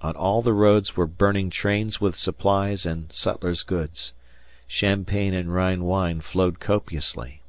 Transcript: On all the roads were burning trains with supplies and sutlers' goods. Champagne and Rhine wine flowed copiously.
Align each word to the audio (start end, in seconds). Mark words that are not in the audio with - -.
On 0.00 0.16
all 0.16 0.40
the 0.40 0.54
roads 0.54 0.96
were 0.96 1.04
burning 1.06 1.50
trains 1.50 2.00
with 2.00 2.16
supplies 2.16 2.86
and 2.86 3.12
sutlers' 3.12 3.62
goods. 3.62 4.14
Champagne 4.66 5.34
and 5.34 5.52
Rhine 5.52 5.84
wine 5.84 6.22
flowed 6.22 6.58
copiously. 6.58 7.42